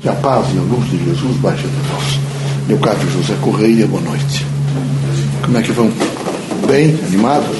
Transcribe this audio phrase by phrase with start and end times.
[0.00, 2.18] Que a paz e a luz de Jesus baixe de nós.
[2.66, 4.46] Meu caro José Correia, boa noite.
[5.44, 5.92] Como é que vão?
[6.66, 6.98] Bem?
[7.04, 7.58] Animados?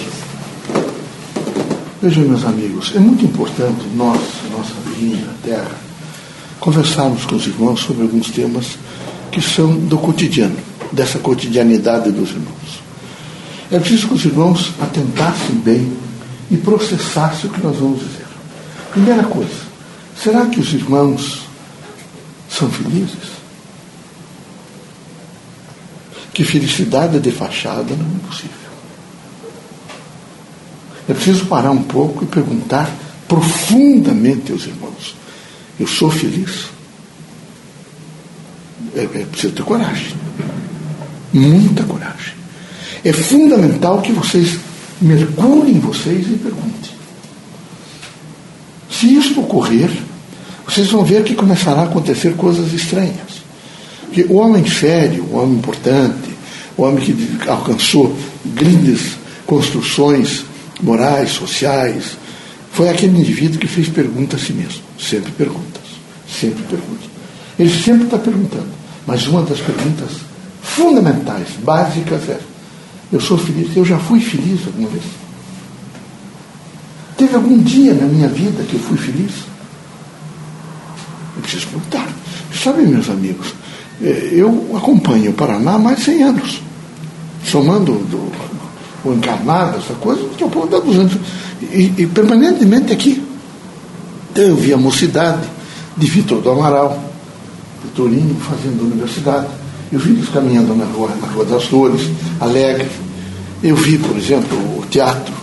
[2.01, 4.19] Vejam, meus amigos, é muito importante nós,
[4.51, 5.71] nossa vinda, terra,
[6.59, 8.79] conversarmos com os irmãos sobre alguns temas
[9.31, 10.57] que são do cotidiano,
[10.93, 12.83] dessa cotidianidade dos irmãos.
[13.71, 15.93] É preciso que os irmãos atentassem bem
[16.51, 18.27] e processassem o que nós vamos dizer.
[18.93, 19.61] Primeira coisa,
[20.17, 21.50] será que os irmãos
[22.61, 23.41] são felizes?
[26.33, 28.71] Que felicidade de fachada não é possível.
[31.09, 32.89] É preciso parar um pouco e perguntar
[33.27, 35.17] profundamente aos irmãos:
[35.79, 36.67] Eu sou feliz?
[38.95, 40.15] É, é preciso ter coragem.
[41.33, 42.35] Muita coragem.
[43.05, 44.59] É fundamental que vocês
[45.01, 46.91] mergulhem vocês e perguntem.
[48.91, 49.91] Se isto ocorrer,
[50.71, 53.41] vocês vão ver que começará a acontecer coisas estranhas.
[54.13, 56.31] Que o homem sério, o homem importante,
[56.77, 60.45] o homem que alcançou grandes construções
[60.81, 62.17] morais, sociais,
[62.73, 64.81] foi aquele indivíduo que fez perguntas a si mesmo.
[64.97, 65.83] Sempre perguntas.
[66.29, 67.11] Sempre perguntas.
[67.59, 68.69] Ele sempre está perguntando.
[69.07, 70.19] Mas uma das perguntas
[70.63, 72.39] fundamentais, básicas é:
[73.13, 73.77] Eu sou feliz?
[73.77, 75.05] Eu já fui feliz alguma vez?
[77.17, 79.51] Teve algum dia na minha vida que eu fui feliz?
[81.51, 82.09] Eu preciso perguntar.
[82.63, 83.55] Sabe, meus amigos,
[84.03, 86.63] eh, eu acompanho o Paraná há mais de 100 anos.
[87.45, 88.31] Somando do,
[89.05, 91.17] o encarnado, essa coisa, que eu dá 200.
[91.63, 93.23] E, e permanentemente aqui.
[94.31, 95.49] Então, eu vi a mocidade
[95.97, 97.03] de Vitor do Amaral,
[97.83, 99.49] Vitorinho fazendo universidade.
[99.91, 102.89] Eu vi eles caminhando na rua, na rua das Flores, alegre.
[103.63, 105.35] Eu vi, por exemplo, o teatro,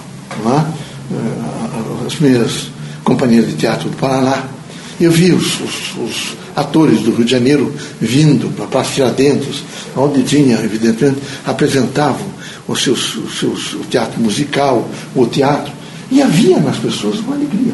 [0.45, 1.13] é?
[1.13, 2.69] Eh, as primeiras
[3.03, 4.56] companhias de teatro do Paraná.
[4.99, 9.63] Eu vi os, os, os atores do Rio de Janeiro vindo para Tiradentes,
[9.95, 12.25] onde tinha, evidentemente, apresentavam
[12.67, 15.71] os seus, o teatro musical, o teatro,
[16.09, 17.73] e havia nas pessoas uma alegria.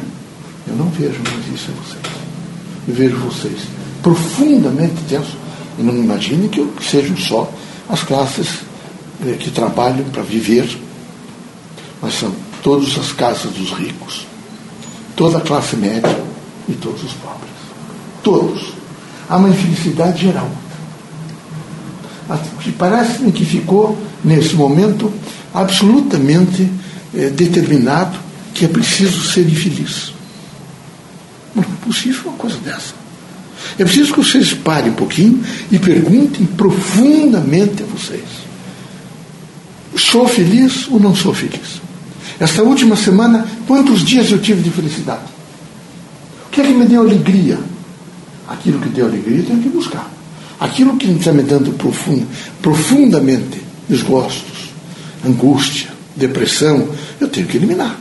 [0.67, 2.13] Eu não vejo mais isso em vocês.
[2.87, 3.59] Eu vejo vocês
[4.01, 5.37] profundamente tensos.
[5.79, 7.51] E não imagine que, que sejam só
[7.89, 8.47] as classes
[9.25, 10.69] eh, que trabalham para viver,
[12.01, 12.31] mas são
[12.61, 14.27] todas as casas dos ricos,
[15.15, 16.32] toda a classe média
[16.67, 17.51] e todos os pobres.
[18.23, 18.73] Todos.
[19.29, 20.49] Há uma infelicidade geral.
[22.77, 25.11] Parece-me que ficou, nesse momento,
[25.53, 26.69] absolutamente
[27.13, 28.17] eh, determinado
[28.53, 30.13] que é preciso ser infeliz.
[31.55, 32.93] Não é possível uma coisa dessa.
[33.77, 38.23] É preciso que vocês parem um pouquinho e perguntem profundamente a vocês:
[39.95, 41.81] sou feliz ou não sou feliz?
[42.39, 45.32] Esta última semana, quantos dias eu tive de felicidade?
[46.53, 47.57] Que é que me deu alegria?
[48.47, 50.07] Aquilo que deu alegria eu tenho que buscar.
[50.59, 52.27] Aquilo que está me dando profund,
[52.61, 53.59] profundamente
[53.89, 54.69] desgostos,
[55.25, 56.87] angústia, depressão,
[57.19, 57.99] eu tenho que eliminar.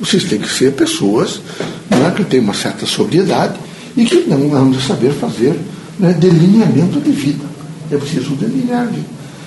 [0.00, 1.42] Vocês têm que ser pessoas
[1.90, 3.58] é, que têm uma certa sobriedade
[3.94, 5.54] e que não vamos saber fazer
[5.98, 7.44] né, delineamento de vida.
[7.90, 8.90] É preciso delinear.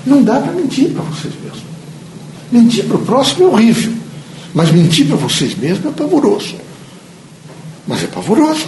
[0.05, 1.63] Não dá para mentir para vocês mesmos.
[2.51, 3.93] Mentir para o próximo é horrível,
[4.53, 6.68] mas mentir para vocês mesmos é pavoroso.
[7.89, 8.67] Mas é pavoroso.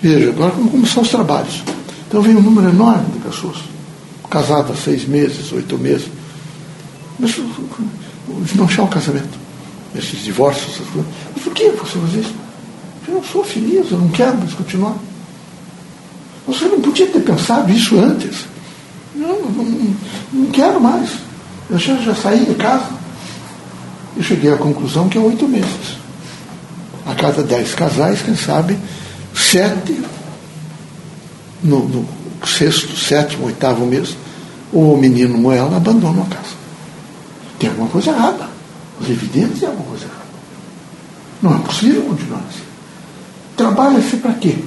[0.00, 1.62] Veja, agora como começar os trabalhos.
[2.08, 3.58] Então vem um número enorme de pessoas,
[4.30, 6.08] casadas seis meses, oito meses.
[7.18, 9.38] Mas chama o casamento.
[9.94, 11.12] Esses divórcios, essas coisas.
[11.34, 12.34] Mas por que você faz isso?
[13.06, 14.96] Eu não sou feliz, eu não quero mais continuar.
[16.46, 18.46] Você não podia ter pensado isso antes.
[19.14, 19.94] Não, não,
[20.32, 21.10] não quero mais.
[21.68, 22.88] Eu já, já saí de casa.
[24.16, 26.00] E cheguei à conclusão que é oito meses.
[27.10, 28.78] A cada dez casais, quem sabe,
[29.34, 30.00] sete,
[31.60, 32.08] no, no
[32.46, 34.16] sexto, sétimo, oitavo mês,
[34.72, 36.54] o menino ou ela abandonam a casa.
[37.58, 38.48] Tem alguma coisa errada.
[39.00, 40.20] Os evidentes é alguma coisa errada.
[41.42, 42.62] Não é possível continuar assim.
[43.56, 44.58] Trabalha-se para quê?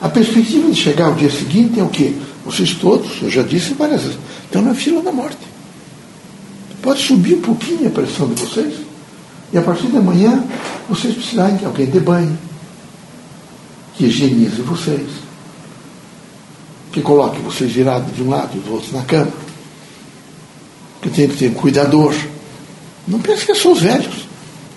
[0.00, 2.14] A perspectiva de chegar ao dia seguinte é o quê?
[2.44, 5.38] Vocês todos, eu já disse várias vezes, estão na fila da morte.
[6.80, 8.91] Pode subir um pouquinho a pressão de vocês,
[9.52, 10.42] e a partir de amanhã
[10.88, 12.36] vocês precisarem que alguém dê banho,
[13.94, 15.08] que higienize vocês,
[16.90, 19.32] que coloque vocês virados de um lado e do outro na cama,
[21.00, 22.14] que tem que ter um cuidador.
[23.06, 24.26] Não pense que são os velhos.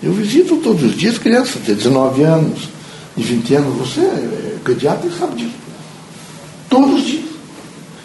[0.02, 2.68] Eu visito todos os dias crianças de 19 anos,
[3.16, 3.78] de 20 anos.
[3.78, 5.54] Você é pediatra e sabe disso.
[6.68, 7.24] Todos os dias.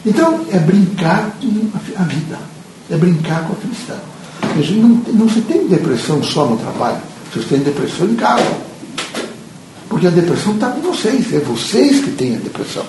[0.06, 2.40] Então, é brincar com a vida.
[2.90, 4.02] É brincar com a felicidade.
[4.56, 7.01] Veja, não, não se tem depressão só no trabalho.
[7.33, 8.44] Você tem depressão em casa.
[9.88, 12.86] Por porque a depressão está com vocês, é vocês que têm a depressão.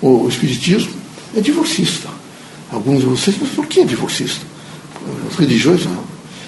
[0.00, 0.92] O, o Espiritismo
[1.36, 2.08] é divorcista.
[2.72, 4.44] Alguns de vocês, mas por que é divorcista?
[5.30, 6.04] Os religiosos não.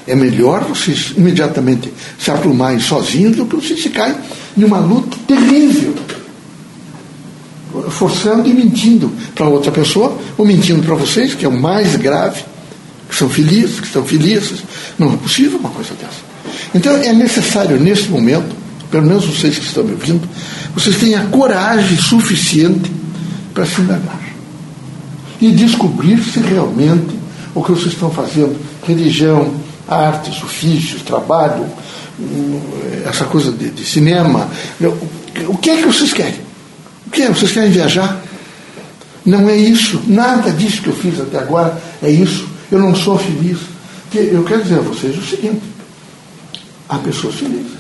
[0.07, 4.17] É melhor vocês imediatamente se aprumarem sozinhos do que vocês ficarem
[4.57, 5.95] em uma luta terrível.
[7.91, 12.43] Forçando e mentindo para outra pessoa, ou mentindo para vocês, que é o mais grave,
[13.09, 14.63] que são felizes, que estão felizes.
[14.99, 16.29] Não é possível uma coisa dessa.
[16.75, 18.55] Então é necessário, nesse momento,
[18.91, 20.29] pelo menos vocês que estão me ouvindo,
[20.75, 22.91] vocês tenham coragem suficiente
[23.55, 24.21] para se indagar
[25.41, 27.17] e descobrir se realmente
[27.55, 28.57] o que vocês estão fazendo,
[28.87, 29.55] religião,
[29.87, 31.67] artes, ofícios, trabalho,
[33.07, 34.49] essa coisa de, de cinema,
[35.47, 36.41] o que é que vocês querem?
[37.07, 37.29] O que é?
[37.29, 38.21] Vocês querem viajar?
[39.25, 40.03] Não é isso.
[40.07, 42.49] Nada disso que eu fiz até agora é isso.
[42.71, 43.59] Eu não sou feliz.
[44.15, 45.63] Eu quero dizer a vocês o seguinte:
[46.89, 47.79] há pessoas felizes.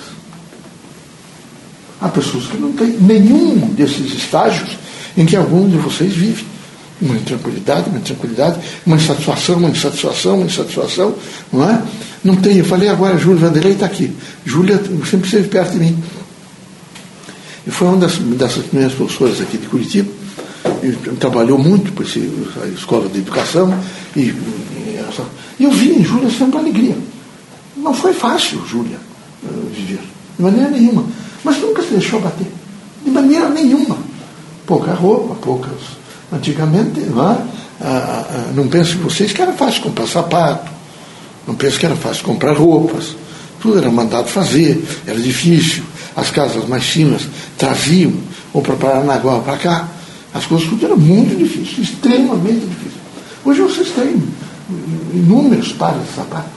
[2.00, 4.76] Há pessoas que não têm nenhum desses estágios
[5.16, 6.46] em que algum de vocês vive
[7.00, 11.14] uma intranquilidade, uma intranquilidade, uma insatisfação, uma insatisfação, uma insatisfação,
[11.52, 11.82] não é?
[12.24, 14.12] Não tem, eu falei agora, Júlia Vanderlei está aqui.
[14.44, 16.02] Júlia sempre esteve perto de mim.
[17.66, 20.10] E foi uma das, dessas primeiras professoras aqui de Curitiba,
[21.18, 22.30] trabalhou muito esse,
[22.62, 23.72] a escola de educação,
[24.16, 24.34] e,
[25.58, 26.96] e eu vi em Júlia sempre alegria.
[27.76, 28.98] Não foi fácil, Júlia,
[29.44, 30.00] eh, viver,
[30.36, 31.04] de maneira nenhuma.
[31.44, 32.46] Mas nunca se deixou bater,
[33.04, 33.96] de maneira nenhuma.
[34.66, 35.98] Pouca roupa, poucas
[36.30, 37.36] Antigamente, não, é?
[37.80, 40.70] ah, ah, não pensem vocês que era fácil comprar sapato,
[41.46, 43.16] não pensem que era fácil comprar roupas.
[43.60, 45.82] Tudo era mandado fazer, era difícil.
[46.14, 47.22] As casas mais finas
[47.56, 48.12] traziam,
[48.52, 49.88] ou para Paranaguá para cá.
[50.34, 52.98] As coisas tudo era muito difícil, extremamente difícil.
[53.44, 54.22] Hoje vocês têm
[55.14, 56.50] inúmeros pares de sapato.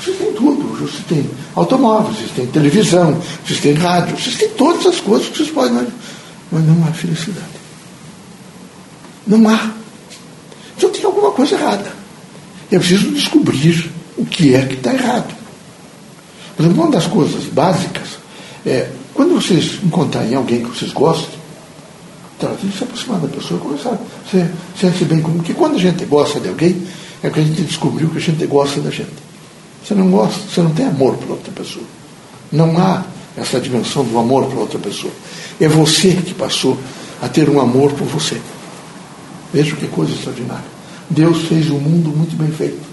[0.00, 0.72] Vocês têm tudo.
[0.72, 5.28] Hoje vocês têm automóveis, vocês têm televisão, vocês têm rádio, vocês têm todas as coisas
[5.28, 5.86] que vocês podem,
[6.50, 7.46] mas não há felicidade.
[9.26, 9.72] Não há.
[10.76, 11.92] Então tem alguma coisa errada.
[12.70, 15.34] Eu preciso descobrir o que é que está errado.
[16.58, 18.18] Exemplo, uma das coisas básicas
[18.66, 21.37] é, quando vocês encontrarem alguém que vocês gostam,
[22.38, 25.42] tratem de se aproximar da pessoa e começar a se sentir bem comigo.
[25.42, 26.82] Porque quando a gente gosta de alguém,
[27.22, 29.10] é que a gente descobriu que a gente gosta da gente.
[29.84, 31.84] Você não gosta, você não tem amor por outra pessoa.
[32.52, 33.04] Não há
[33.36, 35.12] essa dimensão do amor por outra pessoa.
[35.60, 36.78] É você que passou
[37.22, 38.40] a ter um amor por você.
[39.52, 40.64] Veja que coisa extraordinária.
[41.10, 42.86] Deus fez o um mundo muito bem feito.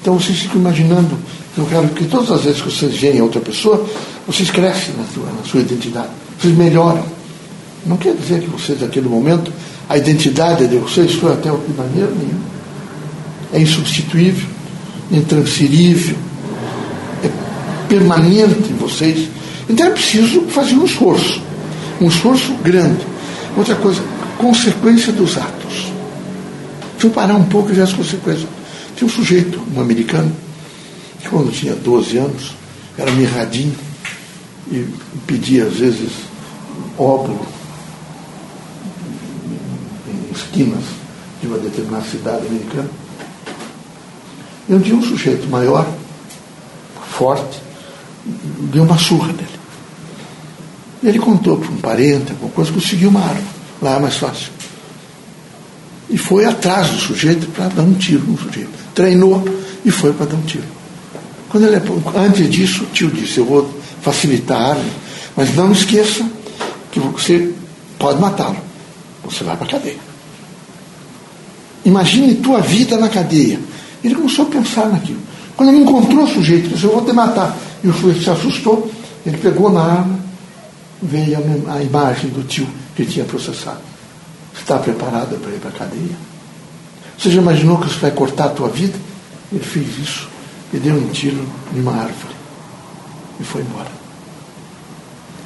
[0.00, 1.18] Então vocês ficam imaginando,
[1.56, 3.84] eu quero que todas as vezes que vocês veem outra pessoa,
[4.26, 7.04] vocês crescem na sua, na sua identidade, vocês melhoram.
[7.86, 9.52] Não quer dizer que vocês, naquele momento,
[9.88, 12.54] a identidade de vocês foi até de maneira nenhuma.
[13.52, 14.48] É insubstituível,
[15.10, 16.16] intransferível,
[17.22, 17.30] é
[17.88, 19.28] permanente em vocês.
[19.68, 21.42] Então é preciso fazer um esforço,
[22.00, 23.04] um esforço grande.
[23.56, 24.02] Outra coisa,
[24.38, 25.92] consequência dos atos.
[26.92, 28.48] Deixa eu parar um pouco e ver as consequências.
[28.96, 30.32] Tinha um sujeito, um americano,
[31.20, 32.54] que quando tinha 12 anos,
[32.96, 33.74] era mirradinho
[34.72, 34.86] e
[35.26, 36.10] pedia às vezes
[36.98, 37.53] óbolo
[40.36, 40.84] esquinas
[41.40, 42.90] de uma determinada cidade americana.
[44.68, 45.86] E um dia um sujeito maior,
[47.10, 47.60] forte,
[48.72, 49.48] deu uma surra nele.
[51.02, 53.42] Ele contou para um parente, alguma coisa, conseguiu uma arma.
[53.82, 54.50] Lá é mais fácil.
[56.08, 58.70] E foi atrás do sujeito para dar um tiro no sujeito.
[58.94, 59.44] Treinou
[59.84, 60.64] e foi para dar um tiro.
[61.50, 61.76] Quando ele,
[62.16, 64.90] antes disso, o tio disse: Eu vou facilitar a arma,
[65.36, 66.26] mas não esqueça
[66.90, 67.52] que você
[67.98, 68.56] pode matá-lo.
[69.24, 70.13] Você vai para a cadeia.
[71.84, 73.60] Imagine tua vida na cadeia.
[74.02, 75.20] Ele começou a pensar naquilo.
[75.56, 77.56] Quando ele encontrou o sujeito, disse: Eu vou te matar.
[77.82, 78.90] E o sujeito se assustou,
[79.26, 80.18] ele pegou na arma,
[81.02, 81.38] veio
[81.68, 83.80] a, imagem do tio que tinha processado.
[84.58, 86.16] Está preparada para ir para a cadeia?
[87.18, 88.98] Você já imaginou que isso vai cortar a tua vida?
[89.52, 90.28] Ele fez isso
[90.72, 92.34] e deu um tiro em uma árvore
[93.38, 93.90] e foi embora.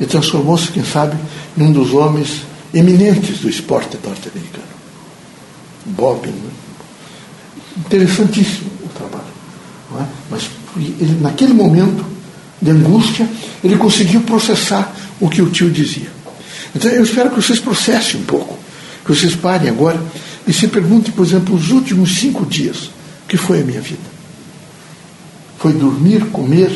[0.01, 1.17] E transformou-se, quem sabe,
[1.57, 2.43] num dos homens
[2.73, 4.78] eminentes do esporte norte-americano.
[5.89, 6.27] Bob.
[6.29, 6.51] Né?
[7.79, 9.25] Interessantíssimo o trabalho.
[10.01, 10.07] É?
[10.31, 12.05] Mas ele, naquele momento
[12.61, 13.29] de angústia,
[13.63, 16.11] ele conseguiu processar o que o tio dizia.
[16.75, 18.59] Então eu espero que vocês processem um pouco,
[19.05, 20.01] que vocês parem agora
[20.47, 22.91] e se perguntem, por exemplo, os últimos cinco dias,
[23.27, 24.19] que foi a minha vida?
[25.59, 26.71] Foi dormir, comer,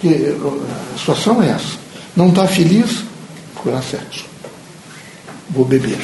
[0.00, 1.78] que a situação é essa.
[2.16, 3.04] Não está feliz?
[3.54, 4.24] Procurar sexo.
[5.50, 5.98] Vou beber.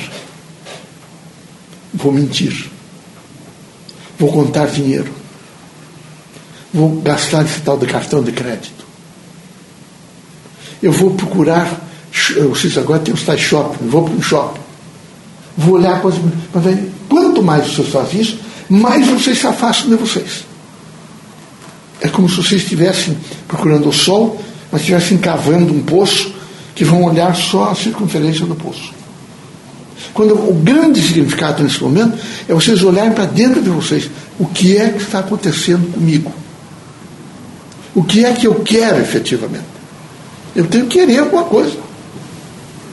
[1.97, 2.71] Vou mentir.
[4.19, 5.13] Vou contar dinheiro.
[6.73, 8.85] Vou gastar esse tal de cartão de crédito.
[10.83, 11.81] eu vou procurar,
[12.51, 14.61] vocês agora tem os tais shopping, vou para um shopping.
[15.57, 18.39] Vou olhar para aí, quanto mais vocês fazem isso,
[18.69, 20.45] mais vocês se afastam de vocês.
[22.01, 23.17] É como se vocês estivessem
[23.49, 26.35] procurando o sol, mas estivessem cavando um poço
[26.75, 28.96] que vão olhar só a circunferência do poço.
[30.17, 32.19] Quando o grande significado nesse momento
[32.49, 34.11] é vocês olharem para dentro de vocês.
[34.39, 36.33] O que é que está acontecendo comigo?
[37.95, 39.67] O que é que eu quero efetivamente?
[40.55, 41.77] Eu tenho que querer alguma coisa.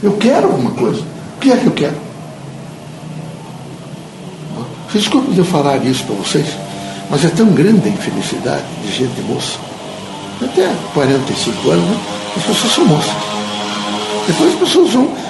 [0.03, 0.99] Eu quero alguma coisa.
[1.37, 1.95] O que é que eu quero?
[4.89, 6.45] Vocês desculpem eu falar isso para vocês,
[7.09, 9.57] mas é tão grande a infelicidade de gente moça.
[10.41, 11.99] Até 45 anos, né?
[12.35, 13.13] as pessoas são moças.
[14.27, 15.22] Depois as pessoas vão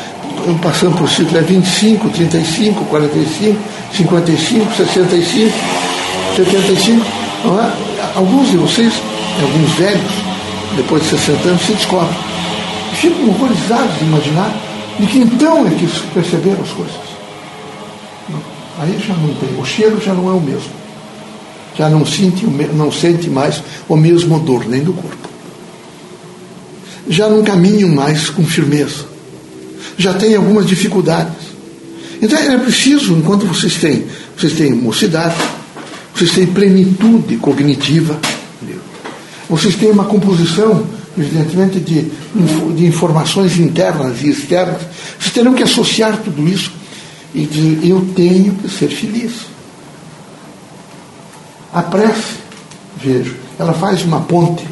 [0.62, 3.60] passando por ciclo, é 25, 35, 45,
[3.94, 5.54] 55, 65,
[6.36, 7.06] 75.
[7.46, 7.72] Não é?
[8.16, 8.94] Alguns de vocês,
[9.42, 10.12] alguns velhos,
[10.76, 12.18] depois de 60 anos, se descobrem.
[12.92, 14.54] E ficam horrorizados de imaginar
[15.00, 17.04] de que então é que perceberam as coisas.
[18.80, 20.84] Aí já não tem, o cheiro já não é o mesmo.
[21.78, 25.30] Já não sente, não sente mais o mesmo odor, nem do corpo.
[27.08, 29.13] Já não caminham mais com firmeza
[29.98, 31.54] já tem algumas dificuldades.
[32.22, 34.06] Então é preciso, enquanto vocês têm,
[34.38, 35.36] vocês têm mocidade,
[36.16, 38.18] vocês têm plenitude cognitiva,
[39.50, 40.86] vocês têm uma composição,
[41.18, 42.12] evidentemente, de,
[42.76, 44.82] de informações internas e externas,
[45.20, 46.72] vocês terão que associar tudo isso
[47.36, 49.34] e dizer, eu tenho que ser feliz.
[51.74, 52.36] A prece,
[53.04, 54.64] vejo, ela faz uma ponte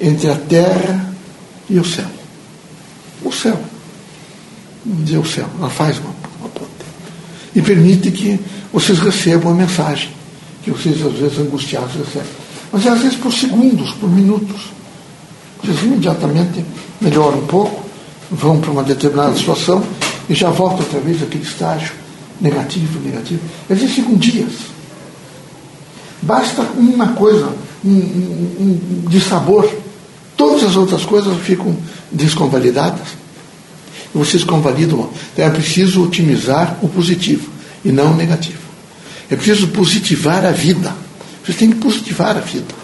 [0.00, 1.12] entre a terra
[1.68, 2.06] e o céu.
[3.22, 3.60] O céu
[5.18, 5.46] o céu.
[5.58, 6.70] Ela faz uma, uma ponte.
[7.54, 8.38] E permite que
[8.72, 10.10] vocês recebam a mensagem,
[10.62, 12.28] que vocês às vezes angustiados recebem.
[12.72, 14.62] Mas às vezes por segundos, por minutos.
[15.62, 16.64] Vocês imediatamente
[17.00, 17.84] melhoram um pouco,
[18.30, 19.82] vão para uma determinada situação
[20.28, 21.92] e já voltam outra vez aquele estágio
[22.40, 23.40] negativo, negativo.
[23.70, 24.52] Às vezes ficam dias.
[26.22, 27.52] Basta uma coisa
[27.84, 29.68] um, um, um, de sabor.
[30.36, 31.74] Todas as outras coisas ficam
[32.12, 33.25] desconvalidadas
[34.18, 35.10] vocês convalidam.
[35.32, 37.48] Então é preciso otimizar o positivo
[37.84, 38.58] e não o negativo.
[39.30, 40.94] É preciso positivar a vida.
[41.44, 42.74] Vocês têm que positivar a vida.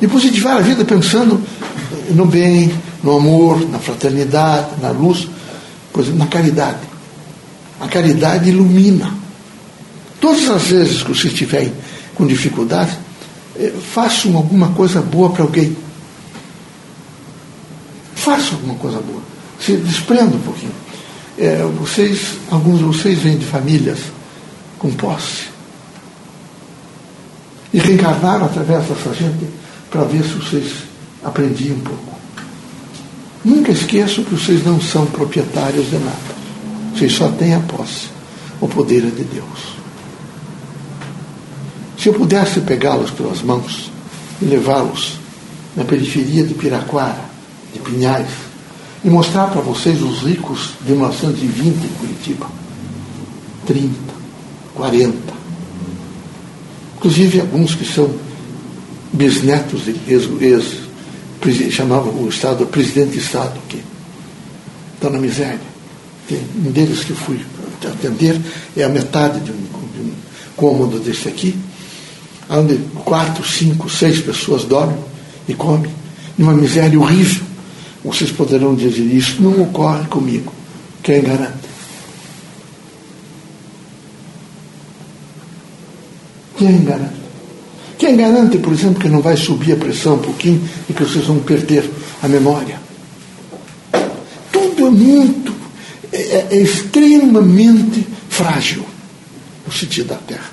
[0.00, 1.40] E positivar a vida pensando
[2.10, 2.72] no bem,
[3.02, 5.28] no amor, na fraternidade, na luz,
[5.92, 6.80] pois na caridade.
[7.80, 9.12] A caridade ilumina.
[10.20, 11.72] Todas as vezes que vocês estiverem
[12.14, 12.96] com dificuldade,
[13.56, 15.76] eh, façam alguma coisa boa para alguém.
[18.14, 19.31] Façam alguma coisa boa
[19.64, 20.72] se desprenda um pouquinho.
[21.38, 23.98] É, vocês, alguns de vocês vêm de famílias
[24.78, 25.48] com posse.
[27.72, 29.46] E reencarnaram através dessa gente
[29.90, 30.72] para ver se vocês
[31.24, 32.12] aprendiam um pouco.
[33.44, 36.32] Nunca esqueçam que vocês não são proprietários de nada.
[36.94, 38.08] Vocês só têm a posse.
[38.60, 39.76] O poder é de Deus.
[41.98, 43.90] Se eu pudesse pegá-los pelas mãos
[44.40, 45.18] e levá-los
[45.76, 47.24] na periferia de Piraquara,
[47.72, 48.28] de Pinhais,
[49.04, 52.46] e mostrar para vocês os ricos de 1920 em Curitiba.
[53.66, 53.92] 30,
[54.74, 55.16] 40.
[56.96, 58.12] Inclusive alguns que são
[59.12, 63.82] bisnetos de ex, ex chamavam o Estado, presidente de Estado, que
[64.94, 65.60] estão na miséria.
[66.28, 67.40] Tem um deles que fui
[67.84, 68.40] atender
[68.76, 70.12] é a metade de um, de um
[70.56, 71.56] cômodo desse aqui,
[72.48, 74.96] onde quatro, cinco, seis pessoas dormem
[75.48, 75.90] e comem,
[76.38, 77.51] numa miséria horrível.
[78.04, 80.52] Vocês poderão dizer isso não ocorre comigo.
[81.02, 81.68] Quem garante?
[86.56, 87.22] Quem garante?
[87.98, 91.24] Quem garante, por exemplo, que não vai subir a pressão um pouquinho e que vocês
[91.24, 91.88] vão perder
[92.20, 92.80] a memória?
[94.50, 95.54] Tudo é muito,
[96.12, 98.84] é, é extremamente frágil
[99.64, 100.50] no sentido da Terra.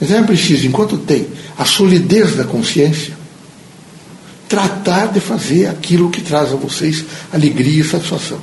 [0.00, 1.26] Então é preciso, enquanto tem
[1.58, 3.16] a solidez da consciência,
[4.54, 8.38] tratar de fazer aquilo que traz a vocês alegria e satisfação.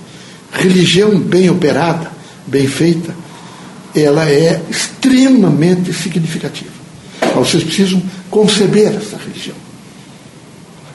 [0.51, 2.12] Religião bem operada,
[2.46, 3.15] bem feita,
[3.96, 6.70] ela é extremamente significativa.
[7.34, 9.56] Vocês precisam conceber essa religião.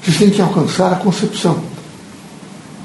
[0.02, 1.62] Vocês têm que alcançar a concepção.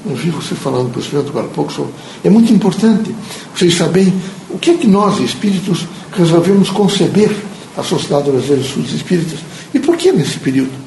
[0.06, 1.92] Eu vi você falando para o senhor agora há pouco sobre.
[2.24, 3.14] É muito importante
[3.54, 4.14] vocês saberem
[4.48, 5.86] o que é que nós, espíritos,
[6.16, 7.30] resolvemos conceber
[7.76, 9.38] a Sociedade Brasileira de Estudos Espíritas
[9.74, 10.81] e por que nesse período.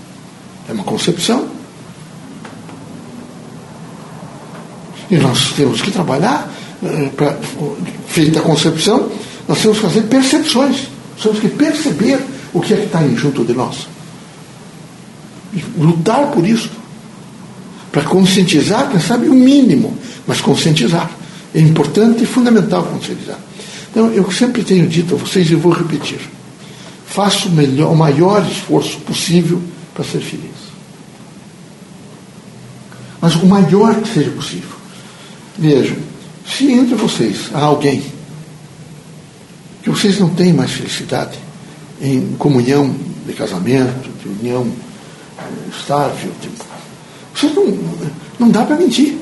[0.68, 1.48] É uma concepção.
[5.10, 6.52] E nós temos que trabalhar,
[6.84, 7.38] eh, para,
[8.08, 9.12] feita a concepção,
[9.48, 10.88] nós temos que fazer percepções.
[11.14, 12.20] Nós temos que perceber
[12.54, 13.88] o que é que está junto de nós.
[15.54, 16.70] E lutar por isso.
[17.92, 21.10] para conscientizar, quem sabe, o mínimo, mas conscientizar.
[21.54, 23.40] É importante e fundamental conscientizar.
[23.90, 26.20] Então, eu sempre tenho dito a vocês e vou repetir:
[27.06, 29.62] faço o, melhor, o maior esforço possível
[29.96, 30.76] para ser feliz.
[33.20, 34.76] Mas o maior que seja possível.
[35.58, 35.98] Vejam,
[36.46, 38.04] se entre vocês há alguém
[39.82, 41.40] que vocês não têm mais felicidade
[42.02, 42.94] em comunhão
[43.26, 44.70] de casamento, de união
[45.72, 46.50] estável, de...
[47.34, 47.66] vocês não,
[48.38, 49.18] não dá para mentir.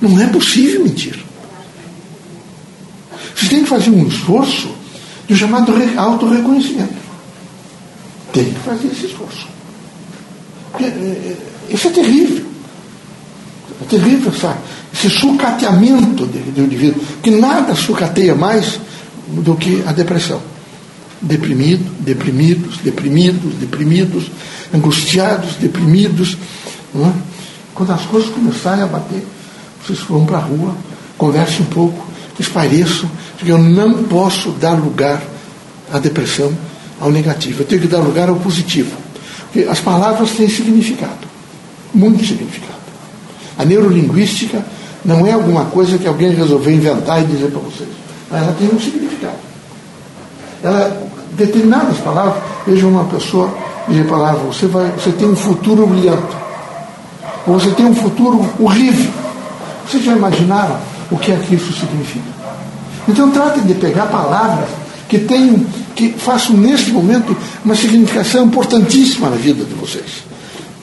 [0.00, 1.22] Não é possível mentir.
[3.34, 4.70] Vocês têm que fazer um esforço
[5.28, 7.09] do chamado autorreconhecimento.
[8.32, 9.46] Tem que fazer esse esforço.
[10.78, 11.36] É, é,
[11.70, 12.44] isso é terrível.
[13.82, 14.56] É terrível essa,
[14.92, 18.80] esse sucateamento do indivíduo, que nada sucateia mais
[19.28, 20.40] do que a depressão.
[21.22, 24.30] Deprimido, deprimidos, deprimidos, deprimidos,
[24.72, 26.36] angustiados, deprimidos.
[26.94, 27.12] É?
[27.74, 29.24] Quando as coisas começarem a bater,
[29.82, 30.74] vocês vão para a rua,
[31.16, 32.06] conversem um pouco,
[32.38, 35.22] espaireçam, porque eu não posso dar lugar
[35.92, 36.52] à depressão,
[37.00, 37.62] ao negativo.
[37.62, 38.96] Eu tenho que dar lugar ao positivo.
[39.52, 41.26] Porque as palavras têm significado,
[41.92, 42.78] muito significado.
[43.58, 44.64] A neurolinguística
[45.04, 47.88] não é alguma coisa que alguém resolveu inventar e dizer para vocês.
[48.30, 49.38] Ela tem um significado.
[50.62, 53.52] Ela, determinadas palavras, veja uma pessoa
[53.88, 56.36] dizer palavra, você, vai, você tem um futuro brilhante.
[57.46, 59.10] Ou você tem um futuro horrível.
[59.86, 60.76] Vocês já imaginaram
[61.10, 62.30] o que é que isso significa?
[63.08, 64.68] Então tratem de pegar palavras
[65.10, 65.58] que tenham,
[65.96, 70.22] que façam neste momento uma significação importantíssima na vida de vocês.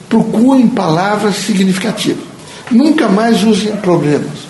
[0.06, 2.22] Procurem palavras significativas.
[2.70, 4.46] Nunca mais usem problemas.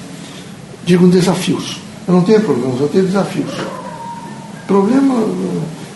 [0.85, 1.79] Digam desafios.
[2.09, 3.53] Eu não tenho problemas, eu tenho desafios.
[4.67, 5.15] Problema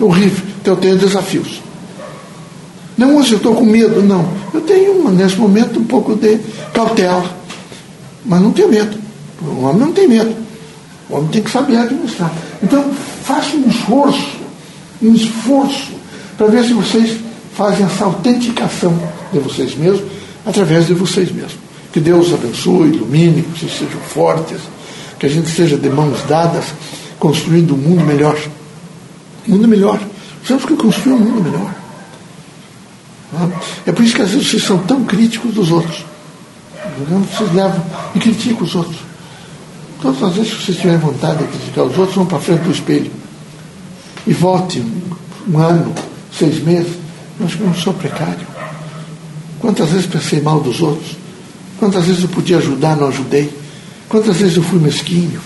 [0.00, 1.60] é horrível, então eu tenho desafios.
[2.96, 4.28] Não, hoje eu estou com medo, não.
[4.54, 6.38] Eu tenho, nesse momento, um pouco de
[6.72, 7.24] cautela.
[8.24, 8.96] Mas não tenho medo.
[9.40, 10.36] O homem não tem medo.
[11.10, 12.32] O homem tem que saber administrar.
[12.62, 12.84] Então,
[13.22, 14.36] faça um esforço,
[15.00, 15.92] um esforço,
[16.36, 17.18] para ver se vocês
[17.56, 18.96] fazem essa autenticação
[19.32, 20.02] de vocês mesmos,
[20.44, 21.54] através de vocês mesmos.
[21.92, 24.58] Que Deus abençoe, ilumine, que vocês sejam fortes,
[25.18, 26.64] que a gente seja de mãos dadas,
[27.18, 28.36] construindo um mundo melhor.
[29.46, 30.00] Um mundo melhor.
[30.46, 31.74] Temos que construir um mundo melhor.
[33.86, 36.04] É por isso que às vezes vocês são tão críticos dos outros.
[37.36, 37.82] Vocês levam
[38.14, 39.11] e criticam os outros.
[40.02, 42.72] Todas as vezes que vocês tiverem vontade de criticar os outros, vão para frente do
[42.72, 43.10] espelho.
[44.26, 44.80] E volte
[45.48, 45.94] um, ano,
[46.36, 46.94] seis meses.
[47.38, 48.46] Que eu não sou precário.
[49.60, 51.16] Quantas vezes pensei mal dos outros?
[51.78, 53.52] Quantas vezes eu podia ajudar, não ajudei?
[54.08, 55.40] Quantas vezes eu fui mesquinho?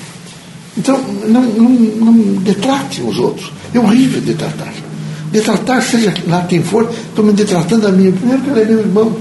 [0.77, 3.53] Então, não, não, não detrate os outros.
[3.75, 4.73] É horrível detratar.
[5.31, 8.11] Detratar, seja lá quem for, estou me detratando a mim.
[8.13, 9.17] Primeiro que ele é meu irmão.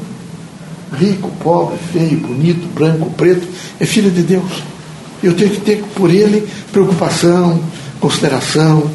[0.97, 3.45] Rico, pobre, feio, bonito, branco, preto,
[3.79, 4.74] é filho de Deus
[5.23, 7.61] eu tenho que ter por ele preocupação,
[7.99, 8.89] consideração,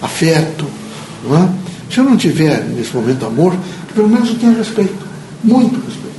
[0.00, 0.66] afeto.
[1.24, 1.48] Não é?
[1.92, 3.56] Se eu não tiver nesse momento amor,
[3.94, 5.04] pelo menos eu tenha respeito,
[5.42, 6.10] muito respeito.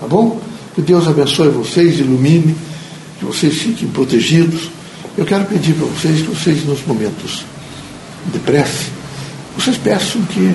[0.00, 0.40] Tá bom?
[0.74, 2.54] Que Deus abençoe vocês, ilumine,
[3.18, 4.70] que vocês fiquem protegidos.
[5.16, 7.44] Eu quero pedir para vocês que vocês, nos momentos
[8.32, 8.86] de prece,
[9.56, 10.54] vocês peçam que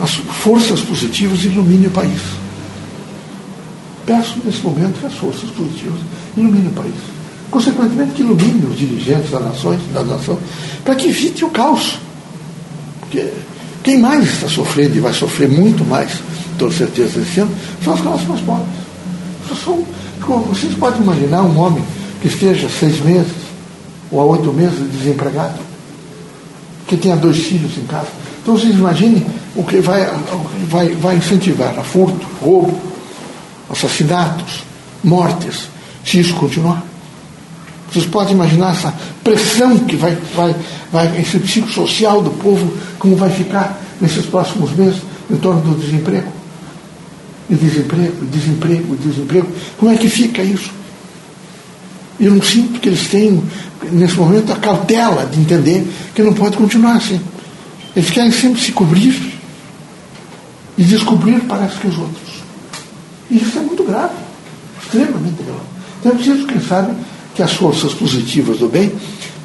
[0.00, 2.20] as forças positivas iluminem o país.
[4.06, 5.98] Peço nesse momento que as forças positivas
[6.36, 7.19] iluminem o país
[7.50, 10.38] consequentemente que ilumine os dirigentes das nações, da nação,
[10.84, 11.98] para que evite o caos.
[13.00, 13.28] Porque
[13.82, 16.20] quem mais está sofrendo e vai sofrer muito mais,
[16.58, 17.50] com certeza, esse ano,
[17.82, 18.68] são as classes mais pobres.
[19.64, 19.84] São,
[20.48, 21.82] vocês podem imaginar um homem
[22.20, 23.32] que esteja seis meses
[24.10, 25.58] ou há oito meses desempregado,
[26.86, 28.08] que tenha dois filhos em casa.
[28.42, 30.08] Então vocês imaginem o que vai,
[30.68, 32.78] vai, vai incentivar a furto, roubo,
[33.68, 34.62] assassinatos,
[35.02, 35.68] mortes,
[36.04, 36.89] se isso continuar.
[37.92, 40.54] Vocês podem imaginar essa pressão que vai, vai,
[40.92, 46.30] vai, esse psicossocial do povo, como vai ficar nesses próximos meses em torno do desemprego?
[47.48, 49.48] E desemprego, desemprego, desemprego.
[49.76, 50.70] Como é que fica isso?
[52.20, 53.42] Eu não sinto que eles têm,
[53.90, 57.20] nesse momento, a cautela de entender que não pode continuar assim.
[57.96, 59.34] Eles querem sempre se cobrir
[60.78, 62.42] e descobrir parece que os outros.
[63.30, 64.14] E isso é muito grave,
[64.80, 65.60] extremamente grave.
[65.98, 66.94] Então é preciso, quem sabe,
[67.34, 68.92] que as forças positivas do bem,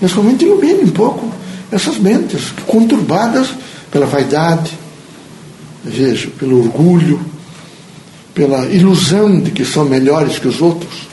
[0.01, 1.31] nesse momento, iluminem um pouco
[1.71, 3.49] essas mentes conturbadas
[3.91, 4.71] pela vaidade,
[5.83, 7.19] veja, pelo orgulho,
[8.33, 11.07] pela ilusão de que são melhores que os outros,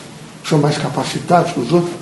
[0.48, 1.94] são mais capacitados que os outros.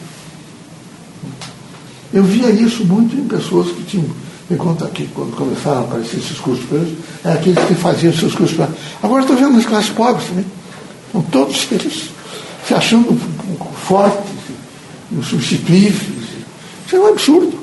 [2.12, 4.11] Eu via isso muito em pessoas que tinham,
[4.48, 8.12] me conta aqui, quando começaram a aparecer esses cursos para eles, é aqueles que faziam
[8.12, 8.68] seus cursos para.
[9.02, 10.44] Agora estou vendo nas classes pobres também.
[11.09, 12.11] Então, todos eles
[12.66, 13.16] se achando
[13.87, 14.39] fortes,
[15.12, 16.03] insubstituíveis.
[16.87, 17.59] Isso é um absurdo.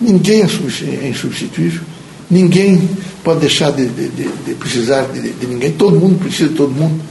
[0.00, 1.82] Ninguém é insubstituível.
[2.30, 2.88] Ninguém
[3.24, 5.72] pode deixar de, de, de, de precisar de, ninguém.
[5.72, 7.02] Todo mundo precisa de todo mundo.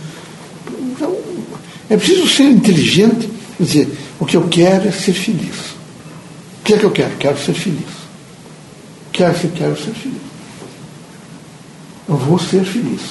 [0.96, 1.16] Então,
[1.90, 3.90] é preciso ser inteligente e dizer:
[4.20, 5.56] o que eu quero é ser feliz.
[6.60, 7.16] O que é que eu quero?
[7.18, 8.00] Quero ser feliz.
[9.12, 10.22] Quero quero ser feliz.
[12.08, 13.02] Eu vou ser feliz.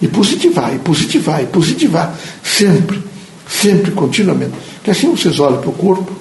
[0.00, 2.18] E positivar, e positivar, e positivar.
[2.42, 3.02] Sempre,
[3.48, 4.54] sempre, continuamente.
[4.82, 6.12] Que assim vocês olham para o corpo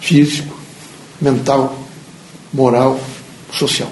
[0.00, 0.54] físico,
[1.20, 1.78] mental,
[2.52, 3.00] moral,
[3.52, 3.90] social.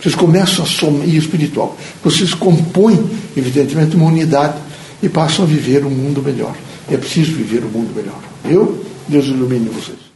[0.00, 1.76] Vocês começam a somar, e espiritual.
[2.02, 4.58] Vocês compõem, evidentemente, uma unidade
[5.02, 6.54] e passam a viver um mundo melhor.
[6.90, 8.20] É preciso viver um mundo melhor.
[8.44, 10.13] Eu, Deus ilumine vocês.